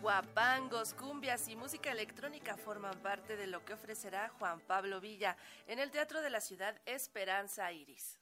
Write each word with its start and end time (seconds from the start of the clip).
Guapangos, 0.00 0.94
cumbias 0.94 1.46
y 1.48 1.56
música 1.56 1.92
electrónica 1.92 2.56
forman 2.56 2.98
parte 3.02 3.36
de 3.36 3.46
lo 3.46 3.62
que 3.66 3.74
ofrecerá 3.74 4.30
Juan 4.38 4.58
Pablo 4.60 4.98
Villa 4.98 5.36
en 5.66 5.78
el 5.78 5.90
Teatro 5.90 6.22
de 6.22 6.30
la 6.30 6.40
Ciudad 6.40 6.80
Esperanza 6.86 7.70
Iris. 7.70 8.18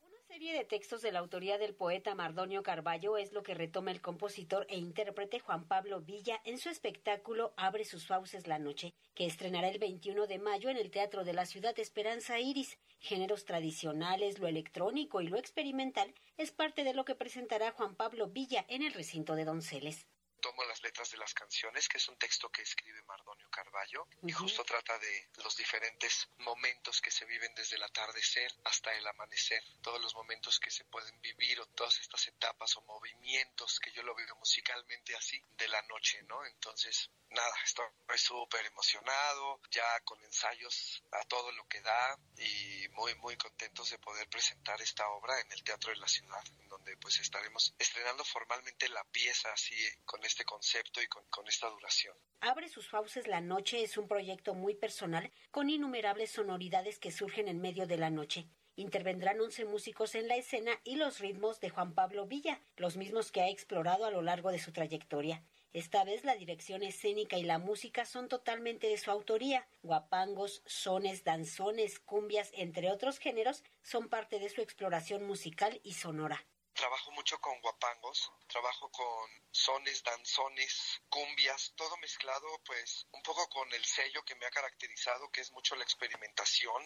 Una 0.00 0.18
serie 0.26 0.54
de 0.54 0.64
textos 0.64 1.02
de 1.02 1.12
la 1.12 1.18
autoría 1.18 1.58
del 1.58 1.74
poeta 1.74 2.14
Mardonio 2.14 2.62
Carballo 2.62 3.18
es 3.18 3.34
lo 3.34 3.42
que 3.42 3.52
retoma 3.52 3.90
el 3.90 4.00
compositor 4.00 4.66
e 4.70 4.78
intérprete 4.78 5.40
Juan 5.40 5.68
Pablo 5.68 6.00
Villa 6.00 6.40
en 6.44 6.56
su 6.56 6.70
espectáculo 6.70 7.52
Abre 7.58 7.84
sus 7.84 8.06
fauces 8.06 8.46
la 8.46 8.58
noche, 8.58 8.94
que 9.14 9.26
estrenará 9.26 9.68
el 9.68 9.78
21 9.78 10.26
de 10.26 10.38
mayo 10.38 10.70
en 10.70 10.78
el 10.78 10.90
Teatro 10.90 11.24
de 11.24 11.34
la 11.34 11.44
Ciudad 11.44 11.78
Esperanza 11.78 12.40
Iris. 12.40 12.78
Géneros 12.98 13.44
tradicionales, 13.44 14.38
lo 14.38 14.46
electrónico 14.46 15.20
y 15.20 15.28
lo 15.28 15.36
experimental 15.36 16.14
es 16.38 16.50
parte 16.50 16.82
de 16.82 16.94
lo 16.94 17.04
que 17.04 17.14
presentará 17.14 17.72
Juan 17.72 17.94
Pablo 17.94 18.28
Villa 18.28 18.64
en 18.68 18.82
el 18.82 18.94
recinto 18.94 19.34
de 19.34 19.44
Donceles 19.44 20.06
tomo 20.46 20.62
las 20.62 20.80
letras 20.80 21.10
de 21.10 21.18
las 21.18 21.34
canciones, 21.34 21.88
que 21.88 21.98
es 21.98 22.08
un 22.08 22.16
texto 22.18 22.48
que 22.50 22.62
escribe 22.62 23.02
Mardonio 23.02 23.50
Carballo, 23.50 24.06
y 24.22 24.30
justo 24.30 24.62
trata 24.62 24.96
de 24.96 25.28
los 25.42 25.56
diferentes 25.56 26.28
momentos 26.38 27.00
que 27.00 27.10
se 27.10 27.24
viven 27.24 27.52
desde 27.56 27.74
el 27.74 27.82
atardecer 27.82 28.52
hasta 28.62 28.92
el 28.92 29.04
amanecer, 29.08 29.60
todos 29.82 30.00
los 30.00 30.14
momentos 30.14 30.60
que 30.60 30.70
se 30.70 30.84
pueden 30.84 31.20
vivir 31.20 31.58
o 31.58 31.66
todas 31.70 31.98
estas 31.98 32.28
etapas 32.28 32.76
o 32.76 32.82
movimientos 32.82 33.80
que 33.80 33.90
yo 33.90 34.04
lo 34.04 34.14
veo 34.14 34.36
musicalmente 34.36 35.16
así 35.16 35.42
de 35.58 35.66
la 35.66 35.82
noche, 35.82 36.22
¿no? 36.28 36.46
Entonces, 36.46 37.10
nada, 37.30 37.54
estoy 37.64 37.86
súper 38.16 38.66
emocionado, 38.66 39.60
ya 39.70 40.00
con 40.04 40.22
ensayos 40.24 41.02
a 41.12 41.24
todo 41.24 41.50
lo 41.52 41.66
que 41.66 41.80
da 41.80 42.18
y 42.38 42.88
muy, 42.90 43.14
muy 43.16 43.36
contentos 43.36 43.90
de 43.90 43.98
poder 43.98 44.28
presentar 44.28 44.80
esta 44.80 45.08
obra 45.08 45.40
en 45.40 45.50
el 45.52 45.62
Teatro 45.64 45.90
de 45.90 45.96
la 45.96 46.08
Ciudad, 46.08 46.42
en 46.60 46.68
donde 46.68 46.96
pues 46.98 47.18
estaremos 47.18 47.74
estrenando 47.78 48.24
formalmente 48.24 48.88
la 48.88 49.04
pieza 49.04 49.52
así 49.52 49.76
con 50.04 50.24
este 50.24 50.35
concepto 50.44 51.02
y 51.02 51.06
con, 51.06 51.24
con 51.30 51.46
esta 51.48 51.68
duración. 51.68 52.14
Abre 52.40 52.68
sus 52.68 52.88
fauces 52.88 53.26
la 53.26 53.40
noche 53.40 53.82
es 53.82 53.96
un 53.96 54.08
proyecto 54.08 54.54
muy 54.54 54.74
personal 54.74 55.32
con 55.50 55.70
innumerables 55.70 56.30
sonoridades 56.30 56.98
que 56.98 57.10
surgen 57.10 57.48
en 57.48 57.60
medio 57.60 57.86
de 57.86 57.96
la 57.96 58.10
noche. 58.10 58.46
Intervendrán 58.78 59.40
11 59.40 59.64
músicos 59.64 60.14
en 60.14 60.28
la 60.28 60.36
escena 60.36 60.78
y 60.84 60.96
los 60.96 61.18
ritmos 61.18 61.60
de 61.60 61.70
Juan 61.70 61.94
Pablo 61.94 62.26
Villa, 62.26 62.60
los 62.76 62.98
mismos 62.98 63.32
que 63.32 63.40
ha 63.40 63.48
explorado 63.48 64.04
a 64.04 64.10
lo 64.10 64.20
largo 64.20 64.52
de 64.52 64.58
su 64.58 64.70
trayectoria. 64.70 65.42
Esta 65.72 66.04
vez 66.04 66.24
la 66.24 66.36
dirección 66.36 66.82
escénica 66.82 67.38
y 67.38 67.42
la 67.42 67.58
música 67.58 68.04
son 68.04 68.28
totalmente 68.28 68.86
de 68.86 68.98
su 68.98 69.10
autoría. 69.10 69.66
Guapangos, 69.82 70.62
sones, 70.66 71.24
danzones, 71.24 72.00
cumbias, 72.00 72.50
entre 72.54 72.90
otros 72.90 73.18
géneros, 73.18 73.64
son 73.82 74.08
parte 74.08 74.38
de 74.38 74.50
su 74.50 74.60
exploración 74.60 75.26
musical 75.26 75.80
y 75.82 75.94
sonora. 75.94 76.44
Trabajo 76.76 77.10
mucho 77.12 77.40
con 77.40 77.58
guapangos, 77.62 78.30
trabajo 78.48 78.90
con 78.90 79.30
sones, 79.50 80.02
danzones, 80.02 81.00
cumbias, 81.08 81.72
todo 81.74 81.96
mezclado 81.96 82.46
pues 82.66 83.06
un 83.12 83.22
poco 83.22 83.48
con 83.48 83.72
el 83.72 83.82
sello 83.82 84.22
que 84.26 84.34
me 84.34 84.44
ha 84.44 84.50
caracterizado, 84.50 85.30
que 85.30 85.40
es 85.40 85.50
mucho 85.52 85.74
la 85.74 85.84
experimentación, 85.84 86.82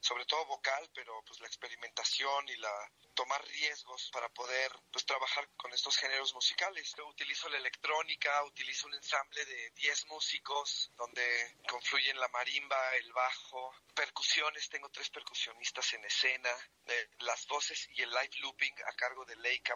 sobre 0.00 0.24
todo 0.24 0.46
vocal, 0.46 0.90
pero 0.94 1.22
pues 1.26 1.38
la 1.40 1.48
experimentación 1.48 2.48
y 2.48 2.56
la 2.56 2.90
tomar 3.12 3.44
riesgos 3.46 4.10
para 4.10 4.28
poder 4.30 4.72
pues 4.90 5.04
trabajar 5.04 5.46
con 5.56 5.72
estos 5.72 5.98
géneros 5.98 6.34
musicales. 6.34 6.94
Yo 6.96 7.06
utilizo 7.06 7.48
la 7.50 7.58
electrónica, 7.58 8.42
utilizo 8.44 8.86
un 8.86 8.94
ensamble 8.94 9.44
de 9.44 9.70
10 9.70 10.06
músicos 10.06 10.90
donde 10.96 11.56
confluyen 11.68 12.18
la 12.18 12.28
marimba, 12.28 12.94
el 12.96 13.12
bajo, 13.12 13.74
percusiones, 13.94 14.68
tengo 14.70 14.88
tres 14.90 15.10
percusionistas 15.10 15.92
en 15.94 16.04
escena, 16.04 16.50
eh, 16.86 17.08
las 17.20 17.46
voces 17.48 17.88
y 17.96 18.02
el 18.02 18.10
live 18.10 18.36
looping 18.40 18.74
a 18.86 18.92
cargo 18.92 19.25
de 19.26 19.36
Leica 19.36 19.74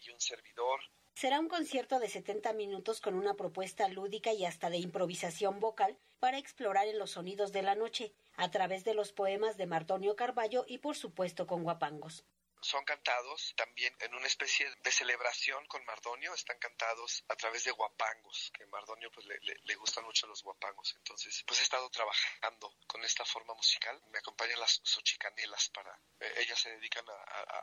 y 0.00 0.10
un 0.10 0.20
servidor. 0.20 0.80
Será 1.14 1.40
un 1.40 1.48
concierto 1.48 1.98
de 1.98 2.08
70 2.08 2.52
minutos 2.52 3.00
con 3.00 3.14
una 3.14 3.34
propuesta 3.34 3.88
lúdica 3.88 4.32
y 4.32 4.44
hasta 4.44 4.70
de 4.70 4.78
improvisación 4.78 5.60
vocal 5.60 5.98
para 6.20 6.38
explorar 6.38 6.86
en 6.86 6.98
los 6.98 7.12
sonidos 7.12 7.52
de 7.52 7.62
la 7.62 7.74
noche, 7.74 8.12
a 8.36 8.50
través 8.50 8.84
de 8.84 8.94
los 8.94 9.12
poemas 9.12 9.56
de 9.56 9.66
Martonio 9.66 10.16
Carballo 10.16 10.64
y 10.66 10.78
por 10.78 10.96
supuesto 10.96 11.46
con 11.46 11.64
guapangos 11.64 12.24
son 12.60 12.84
cantados 12.84 13.54
también 13.56 13.94
en 14.00 14.14
una 14.14 14.26
especie 14.26 14.68
de 14.82 14.92
celebración 14.92 15.64
con 15.66 15.84
Mardonio, 15.84 16.34
están 16.34 16.58
cantados 16.58 17.24
a 17.28 17.36
través 17.36 17.64
de 17.64 17.70
guapangos, 17.70 18.50
que 18.54 18.64
a 18.64 18.66
Mardonio 18.68 19.10
pues 19.10 19.26
le, 19.26 19.38
le, 19.40 19.74
gustan 19.76 20.04
mucho 20.04 20.26
los 20.26 20.42
guapangos, 20.42 20.94
entonces 20.96 21.42
pues 21.46 21.60
he 21.60 21.62
estado 21.62 21.88
trabajando 21.90 22.74
con 22.86 23.04
esta 23.04 23.24
forma 23.24 23.54
musical, 23.54 24.00
me 24.10 24.18
acompañan 24.18 24.60
las 24.60 24.80
sochicanelas 24.82 25.68
para, 25.70 25.98
eh, 26.20 26.34
ellas 26.38 26.58
se 26.58 26.70
dedican 26.70 27.04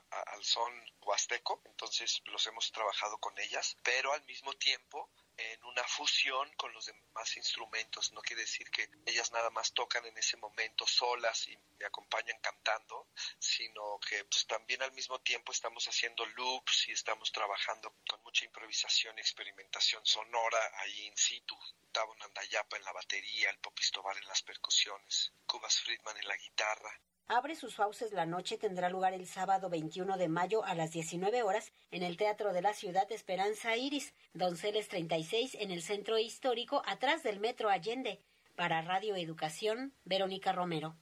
al 0.10 0.44
son 0.44 0.74
huasteco, 1.02 1.62
entonces 1.66 2.22
los 2.26 2.46
hemos 2.48 2.72
trabajado 2.72 3.18
con 3.18 3.38
ellas, 3.40 3.76
pero 3.84 4.14
al 4.14 4.24
mismo 4.26 4.54
tiempo 4.54 5.10
en 5.38 5.64
una 5.66 5.84
fusión 5.84 6.52
con 6.56 6.74
los 6.74 6.86
demás 6.86 7.38
instrumentos. 7.38 8.12
No 8.14 8.22
quiere 8.22 8.44
decir 8.44 8.70
que 8.70 8.90
ellas 9.06 9.32
nada 9.32 9.50
más 9.50 9.74
tocan 9.74 10.06
en 10.06 10.18
ese 10.18 10.38
momento 10.38 10.88
solas 10.88 11.48
y 11.48 11.58
me 11.78 11.86
acompañan 11.86 12.40
cantando, 12.40 13.08
sino 13.40 14.00
que 14.00 14.24
pues, 14.26 14.48
también 14.48 14.82
al 14.82 14.92
mismo 14.94 15.20
tiempo 15.22 15.52
estamos 15.52 15.88
haciendo 15.88 16.26
loops 16.26 16.88
y 16.88 16.92
estamos 16.92 17.32
trabajando 17.32 17.94
con 18.08 18.22
mucha 18.24 18.46
improvisación 18.46 19.18
y 19.18 19.22
experimentación 19.22 20.06
sonora 20.06 20.60
ahí 20.80 21.08
in 21.08 21.18
situ. 21.18 21.58
Tavo 21.92 22.16
Nandayapa 22.16 22.78
en 22.78 22.84
la 22.84 22.92
batería, 22.92 23.50
el 23.50 23.60
Popistobar 23.60 24.18
en 24.18 24.28
las 24.28 24.42
percusiones, 24.42 25.32
Cubas 25.46 25.80
Friedman 25.80 26.18
en 26.18 26.28
la 26.28 26.36
guitarra, 26.36 27.00
Abre 27.28 27.56
sus 27.56 27.74
fauces 27.74 28.12
la 28.14 28.28
noche 28.28 28.56
tendrá 28.56 28.88
lugar 28.88 29.14
el 29.14 29.26
sábado 29.26 29.68
21 29.68 30.16
de 30.18 30.28
mayo 30.28 30.64
a 30.64 30.76
las 30.76 30.92
19 30.92 31.42
horas 31.42 31.72
en 31.90 32.04
el 32.04 32.18
Teatro 32.18 32.54
de 32.54 32.62
la 32.62 32.74
Ciudad 32.74 33.12
Esperanza 33.12 33.76
Iris, 33.76 34.14
Donceles 34.34 34.90
36 34.90 35.58
en 35.60 35.72
el 35.72 35.82
Centro 35.82 36.20
Histórico 36.20 36.84
atrás 36.86 37.24
del 37.24 37.40
Metro 37.40 37.70
Allende. 37.70 38.22
Para 38.56 38.84
Radio 38.84 39.16
Educación, 39.16 39.96
Verónica 40.04 40.52
Romero. 40.52 40.96